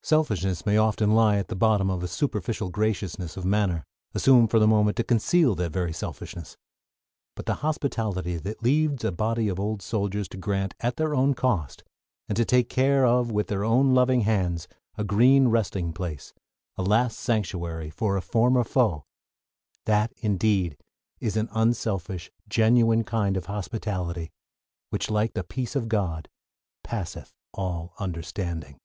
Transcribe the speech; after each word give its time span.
Selfishness 0.00 0.64
may 0.64 0.78
lie 0.80 0.86
often 0.86 1.18
at 1.18 1.48
the 1.48 1.54
bottom 1.54 1.90
of 1.90 2.02
a 2.02 2.08
superficial 2.08 2.70
graciousness 2.70 3.36
of 3.36 3.44
manner 3.44 3.84
assumed 4.14 4.50
for 4.50 4.58
the 4.58 4.66
moment 4.66 4.96
to 4.96 5.04
conceal 5.04 5.54
that 5.56 5.70
very 5.70 5.92
selfishness; 5.92 6.56
but 7.36 7.44
the 7.44 7.56
hospitality 7.56 8.38
that 8.38 8.62
leads 8.62 9.04
a 9.04 9.12
body 9.12 9.48
of 9.50 9.60
old 9.60 9.82
soldiers 9.82 10.26
to 10.26 10.38
grant 10.38 10.72
at 10.80 10.96
their 10.96 11.14
own 11.14 11.34
cost, 11.34 11.84
and 12.26 12.36
to 12.36 12.46
take 12.46 12.70
care 12.70 13.04
of 13.04 13.30
with 13.30 13.48
their 13.48 13.62
own 13.62 13.92
loving 13.92 14.22
hands, 14.22 14.66
a 14.96 15.04
green 15.04 15.48
resting 15.48 15.92
place, 15.92 16.32
a 16.78 16.82
last 16.82 17.18
sanctuary, 17.18 17.90
for 17.90 18.16
a 18.16 18.22
former 18.22 18.64
foe, 18.64 19.04
that 19.84 20.10
indeed 20.22 20.78
is 21.20 21.36
an 21.36 21.50
unselfish, 21.52 22.30
genuine 22.48 23.04
kind 23.04 23.36
of 23.36 23.44
hospitality 23.44 24.30
which, 24.88 25.10
like 25.10 25.34
the 25.34 25.44
peace 25.44 25.76
of 25.76 25.86
God, 25.86 26.30
passeth 26.82 27.34
all 27.52 27.92
understanding. 27.98 28.78